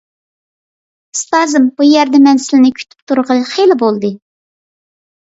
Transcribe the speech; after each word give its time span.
ئۇستازىم، 1.17 1.67
بۇ 1.81 1.85
يەردە 1.87 2.21
مەن 2.27 2.41
سىلىنى 2.45 2.71
كۈتۈپ 2.79 3.03
تۇرغىلى 3.11 3.43
خېلى 3.51 3.77
بولدى. 3.83 4.11